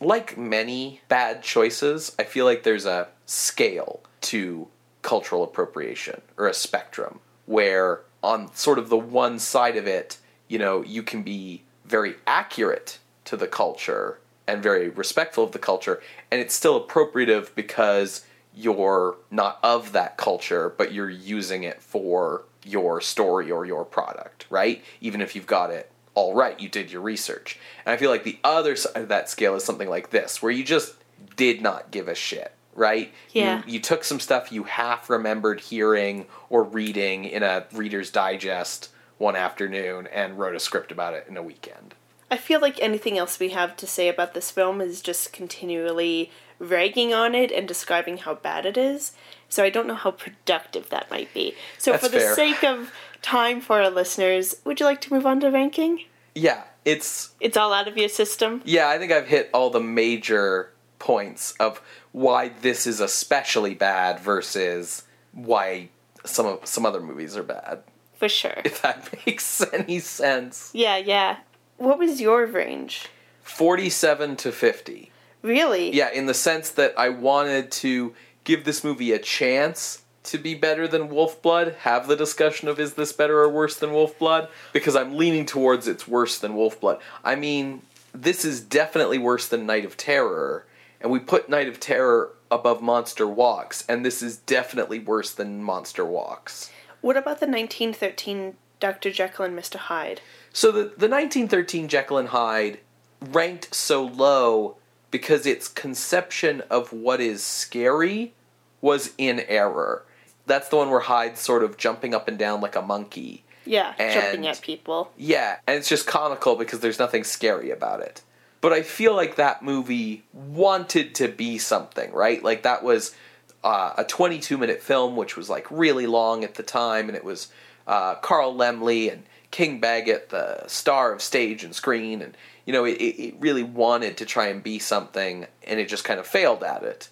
[0.00, 4.68] like many bad choices, I feel like there's a scale to
[5.02, 10.18] cultural appropriation or a spectrum where on sort of the one side of it,
[10.48, 15.58] you know, you can be very accurate to the culture and very respectful of the
[15.58, 21.82] culture and it's still appropriative because you're not of that culture, but you're using it
[21.82, 24.84] for your story or your product, right?
[25.00, 27.58] Even if you've got it all right, you did your research.
[27.86, 30.42] And I feel like the other side of uh, that scale is something like this,
[30.42, 30.94] where you just
[31.36, 33.12] did not give a shit, right?
[33.30, 33.62] Yeah.
[33.64, 38.88] You, you took some stuff you half remembered hearing or reading in a Reader's Digest
[39.20, 41.94] one afternoon and wrote a script about it in a weekend.
[42.30, 46.30] I feel like anything else we have to say about this film is just continually
[46.58, 49.12] ragging on it and describing how bad it is.
[49.48, 51.54] So I don't know how productive that might be.
[51.76, 52.34] So That's for the fair.
[52.34, 56.04] sake of time for our listeners, would you like to move on to ranking?
[56.34, 58.62] Yeah, it's It's all out of your system.
[58.64, 64.18] Yeah, I think I've hit all the major points of why this is especially bad
[64.20, 65.90] versus why
[66.24, 67.82] some of some other movies are bad.
[68.20, 68.60] For sure.
[68.66, 70.70] If that makes any sense.
[70.74, 71.38] Yeah, yeah.
[71.78, 73.08] What was your range?
[73.42, 75.10] 47 to 50.
[75.40, 75.90] Really?
[75.90, 78.14] Yeah, in the sense that I wanted to
[78.44, 82.92] give this movie a chance to be better than Wolfblood, have the discussion of is
[82.92, 87.00] this better or worse than Wolfblood, because I'm leaning towards it's worse than Wolfblood.
[87.24, 87.80] I mean,
[88.12, 90.66] this is definitely worse than Night of Terror,
[91.00, 95.62] and we put Night of Terror above Monster Walks, and this is definitely worse than
[95.62, 96.70] Monster Walks.
[97.00, 99.10] What about the 1913 Dr.
[99.10, 99.76] Jekyll and Mr.
[99.76, 100.20] Hyde?
[100.52, 102.78] So the, the 1913 Jekyll and Hyde
[103.20, 104.76] ranked so low
[105.10, 108.32] because its conception of what is scary
[108.80, 110.04] was in error.
[110.46, 113.44] That's the one where Hyde's sort of jumping up and down like a monkey.
[113.64, 115.12] Yeah, jumping at people.
[115.16, 118.22] Yeah, and it's just comical because there's nothing scary about it.
[118.60, 122.42] But I feel like that movie wanted to be something, right?
[122.42, 123.14] Like that was
[123.62, 127.24] uh, a 22 minute film, which was like really long at the time, and it
[127.24, 127.48] was
[127.86, 132.84] uh, Carl Laemmle and King Baggot, the star of stage and screen, and you know,
[132.84, 136.62] it, it really wanted to try and be something, and it just kind of failed
[136.62, 137.08] at it.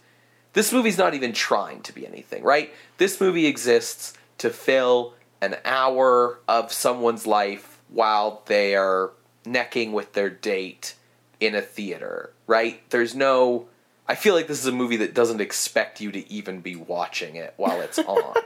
[0.53, 2.72] This movie's not even trying to be anything, right?
[2.96, 9.12] This movie exists to fill an hour of someone's life while they are
[9.44, 10.94] necking with their date
[11.40, 12.88] in a theater, right?
[12.90, 13.68] There's no.
[14.09, 17.36] I feel like this is a movie that doesn't expect you to even be watching
[17.36, 18.34] it while it's on.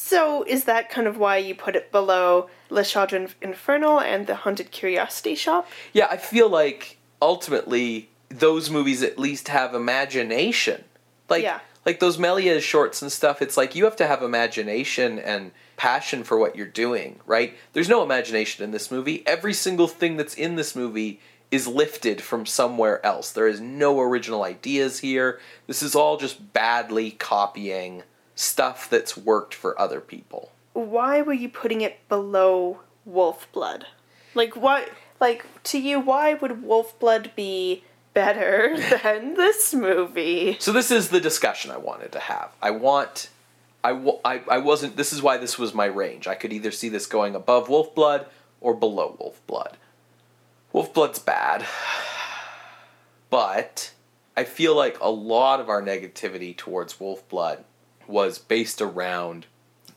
[0.00, 4.36] So, is that kind of why you put it below Le Chaudron Infernal and The
[4.36, 5.68] Haunted Curiosity Shop?
[5.92, 10.84] yeah, I feel like ultimately those movies at least have imagination.
[11.28, 11.58] Like Yeah.
[11.84, 16.22] like those Méliès shorts and stuff, it's like you have to have imagination and passion
[16.22, 17.56] for what you're doing, right?
[17.72, 19.24] There's no imagination in this movie.
[19.26, 21.18] Every single thing that's in this movie
[21.50, 23.30] is lifted from somewhere else.
[23.30, 25.40] There is no original ideas here.
[25.66, 28.02] This is all just badly copying
[28.34, 30.52] stuff that's worked for other people.
[30.74, 33.86] Why were you putting it below Wolf Blood?
[34.34, 34.90] Like, what?
[35.20, 37.82] Like, to you, why would Wolf Blood be
[38.14, 40.56] better than this movie?
[40.60, 42.52] So this is the discussion I wanted to have.
[42.62, 43.30] I want
[43.82, 43.92] I,
[44.24, 46.26] I, I wasn't this is why this was my range.
[46.26, 48.26] I could either see this going above Wolf Blood
[48.60, 49.74] or below Wolfblood.
[50.78, 51.66] Wolfblood's bad.
[53.30, 53.92] But
[54.36, 57.64] I feel like a lot of our negativity towards Wolfblood
[58.06, 59.46] was based around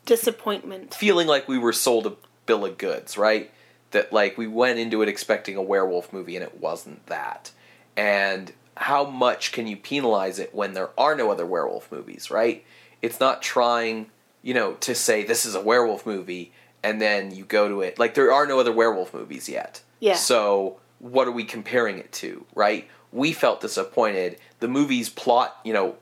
[0.04, 0.92] Disappointment.
[0.92, 2.16] feeling like we were sold a
[2.46, 3.50] bill of goods, right?
[3.92, 7.52] That like we went into it expecting a werewolf movie and it wasn't that.
[7.96, 12.64] And how much can you penalize it when there are no other werewolf movies, right?
[13.00, 14.10] It's not trying,
[14.42, 16.52] you know, to say this is a werewolf movie
[16.82, 19.82] and then you go to it like there are no other werewolf movies yet.
[20.02, 20.16] Yeah.
[20.16, 22.88] So what are we comparing it to, right?
[23.12, 24.36] We felt disappointed.
[24.58, 25.94] The movie's plot, you know,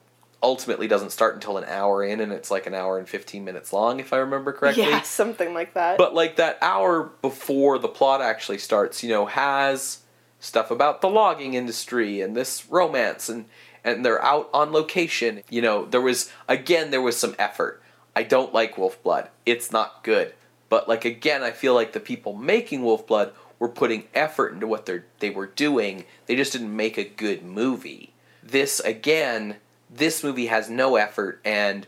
[0.43, 3.75] ultimately doesn't start until an hour in and it's like an hour and 15 minutes
[3.75, 4.85] long if I remember correctly.
[4.85, 5.99] Yeah, something like that.
[5.99, 9.99] But like that hour before the plot actually starts, you know, has
[10.39, 13.45] stuff about the logging industry and this romance and
[13.85, 15.43] and they're out on location.
[15.51, 17.83] You know, there was again there was some effort.
[18.17, 19.29] I don't like Wolfblood.
[19.45, 20.33] It's not good.
[20.71, 24.87] But like again, I feel like the people making Wolfblood were putting effort into what
[24.87, 26.05] they they were doing.
[26.27, 28.13] They just didn't make a good movie.
[28.43, 29.57] This again,
[29.89, 31.87] this movie has no effort and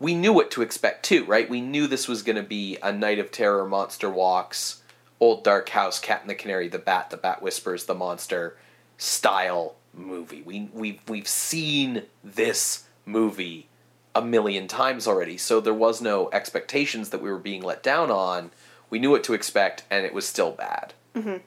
[0.00, 1.50] we knew what to expect too, right?
[1.50, 4.82] We knew this was going to be a Night of Terror, Monster Walks,
[5.20, 8.56] Old Dark House, Cat and the Canary, The Bat, The Bat Whispers, The Monster
[8.96, 10.42] style movie.
[10.42, 13.68] We we've, we've seen this movie
[14.14, 18.10] a million times already, so there was no expectations that we were being let down
[18.10, 18.50] on.
[18.90, 20.94] We knew what to expect, and it was still bad.
[21.14, 21.38] Mm-hmm.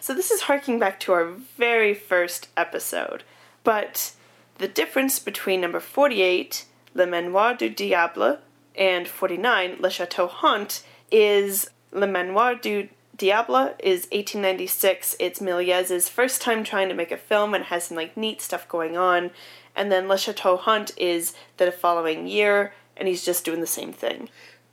[0.00, 3.24] So this is harking back to our very first episode.
[3.64, 4.12] But
[4.58, 8.38] the difference between number 48, Le Manoir du Diable,
[8.76, 15.16] and 49, Le Chateau Haunt, is Le Manoir du Diable is 1896.
[15.18, 18.68] It's Méliès's first time trying to make a film and has some like neat stuff
[18.68, 19.32] going on.
[19.78, 23.92] and then Le Chateau Haunt is the following year, and he's just doing the same
[23.92, 24.28] thing.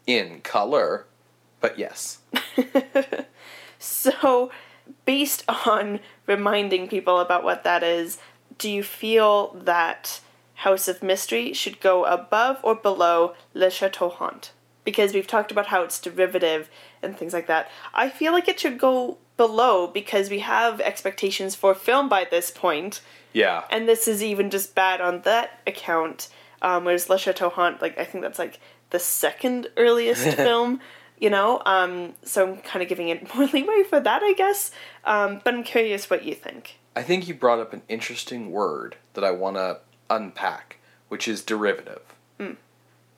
[0.08, 1.06] In color,
[1.62, 2.18] but yes.
[3.86, 4.52] So,
[5.06, 8.18] based on reminding people about what that is,
[8.58, 10.22] do you feel that
[10.56, 14.52] House of Mystery should go above or below Le Chateau Haunt?
[14.84, 16.70] Because we've talked about how it's derivative
[17.02, 17.70] and things like that.
[17.94, 22.52] I feel like it should go below because we have expectations for film by this
[22.52, 23.02] point,
[23.34, 23.64] Yeah.
[23.70, 26.30] and this is even just bad on that account.
[26.62, 28.60] Um, whereas Le Chateau Haunt, like I think that's like
[28.92, 30.80] the second earliest film,
[31.26, 31.60] you know.
[31.66, 34.70] Um, so I'm kind of giving it more leeway for that, I guess.
[35.04, 36.78] Um, but I'm curious what you think.
[36.96, 40.78] I think you brought up an interesting word that I want to unpack,
[41.10, 42.04] which is derivative.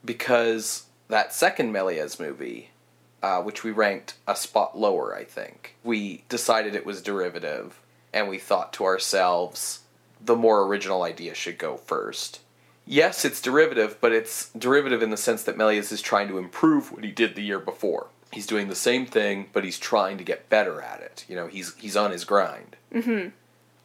[0.06, 2.70] Because that second Méliès movie,
[3.22, 7.82] uh, which we ranked a spot lower, I think, we decided it was derivative,
[8.14, 9.82] and we thought to ourselves,
[10.24, 12.40] the more original idea should go first.
[12.88, 16.92] Yes, it's derivative, but it's derivative in the sense that Méliès is trying to improve
[16.92, 18.08] what he did the year before.
[18.32, 21.26] He's doing the same thing, but he's trying to get better at it.
[21.28, 22.78] You know, he's he's on his grind.
[22.94, 23.30] Mm-hmm.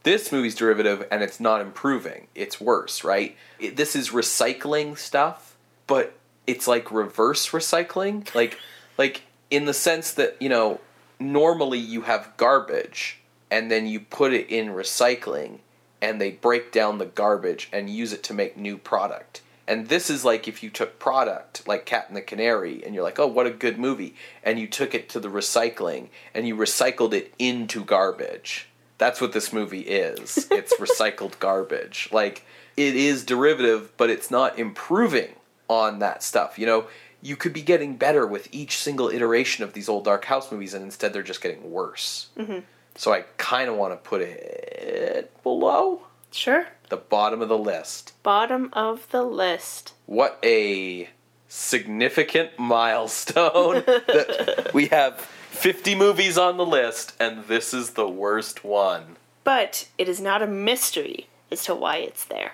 [0.05, 2.28] This movie's derivative and it's not improving.
[2.34, 3.36] It's worse right?
[3.59, 6.14] It, this is recycling stuff but
[6.46, 8.32] it's like reverse recycling.
[8.34, 8.59] Like
[8.98, 10.80] like in the sense that you know
[11.20, 15.59] normally you have garbage and then you put it in recycling
[16.03, 20.11] and they break down the garbage and use it to make new product and this
[20.11, 23.26] is like if you took product like cat and the canary and you're like oh
[23.26, 27.32] what a good movie and you took it to the recycling and you recycled it
[27.38, 28.68] into garbage
[29.03, 30.46] that's what this movie is.
[30.53, 32.09] It's recycled garbage.
[32.12, 32.44] Like
[32.76, 35.34] it is derivative, but it's not improving
[35.66, 36.57] on that stuff.
[36.57, 36.86] You know,
[37.20, 40.72] you could be getting better with each single iteration of these old Dark House movies,
[40.72, 42.28] and instead they're just getting worse.
[42.38, 42.61] Mm-hmm.
[42.95, 46.66] So I kind of want to put it below Sure.
[46.88, 48.12] the bottom of the list.
[48.22, 49.93] Bottom of the list.
[50.07, 51.09] What a
[51.49, 58.64] significant milestone that we have 50 movies on the list, and this is the worst
[58.64, 59.16] one.
[59.45, 62.53] But it is not a mystery as to why it's there.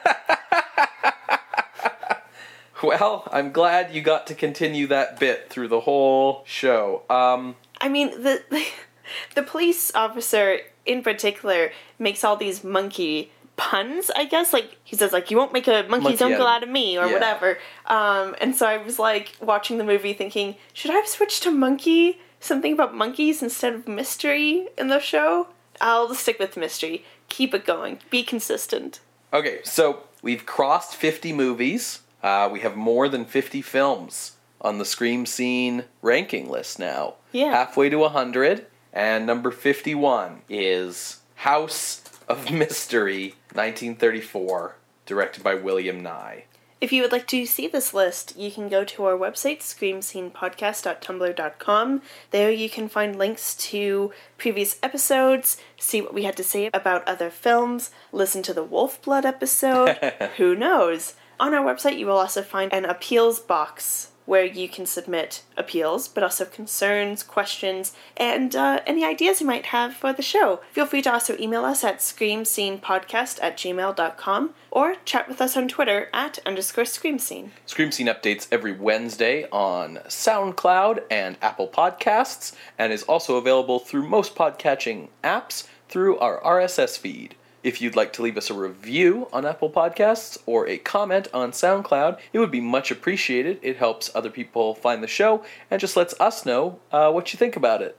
[2.82, 7.02] Well, I'm glad you got to continue that bit through the whole show.
[7.08, 8.42] Um, I mean, the
[9.34, 14.10] the police officer in particular makes all these monkey puns.
[14.14, 16.68] I guess like he says like you won't make a monkey's Monkey uncle out of-
[16.68, 17.12] me or yeah.
[17.12, 17.58] whatever.
[17.86, 21.50] Um, and so I was like watching the movie thinking, should I have switched to
[21.50, 22.20] monkey?
[22.38, 25.48] Something about monkeys instead of mystery in the show.
[25.80, 27.04] I'll stick with mystery.
[27.28, 27.98] Keep it going.
[28.10, 29.00] Be consistent.
[29.32, 32.00] okay, so we've crossed 50 movies.
[32.22, 37.14] Uh, we have more than 50 films on the Scream Scene ranking list now.
[37.32, 37.50] Yeah.
[37.50, 38.66] Halfway to 100.
[38.96, 46.44] And number 51 is House of Mystery, 1934, directed by William Nigh.
[46.80, 52.02] If you would like to see this list, you can go to our website, screamscenepodcast.tumblr.com.
[52.30, 57.06] There you can find links to previous episodes, see what we had to say about
[57.06, 59.96] other films, listen to the Wolf Blood episode.
[60.38, 61.16] Who knows?
[61.38, 66.08] On our website, you will also find an appeals box where you can submit appeals,
[66.08, 70.60] but also concerns, questions, and uh, any ideas you might have for the show.
[70.72, 75.68] Feel free to also email us at screamscenepodcast at gmail.com or chat with us on
[75.68, 77.50] Twitter at underscore screamscene.
[77.64, 84.08] Scream Scene updates every Wednesday on SoundCloud and Apple Podcasts, and is also available through
[84.08, 87.36] most podcatching apps through our RSS feed.
[87.62, 91.50] If you'd like to leave us a review on Apple Podcasts or a comment on
[91.50, 93.58] SoundCloud, it would be much appreciated.
[93.62, 97.38] It helps other people find the show and just lets us know uh, what you
[97.38, 97.96] think about it.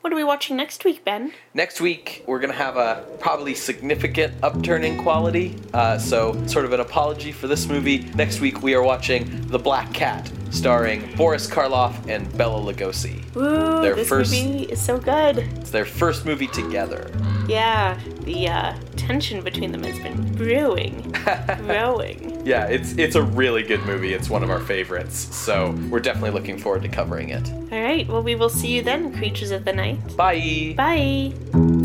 [0.00, 1.32] What are we watching next week, Ben?
[1.52, 6.64] Next week, we're going to have a probably significant upturn in quality, uh, so sort
[6.64, 7.98] of an apology for this movie.
[8.14, 13.22] Next week, we are watching The Black Cat, starring Boris Karloff and Bela Lugosi.
[13.34, 15.36] Woo, Their this first- movie is so good.
[15.38, 17.10] It's their first movie together.
[17.46, 18.00] Yeah,
[18.32, 21.14] the uh, tension between them has been brewing,
[21.66, 22.46] growing.
[22.46, 24.14] Yeah, it's it's a really good movie.
[24.14, 27.50] It's one of our favorites, so we're definitely looking forward to covering it.
[27.72, 30.16] All right, well, we will see you then, creatures of the night.
[30.16, 30.74] Bye.
[30.76, 31.79] Bye.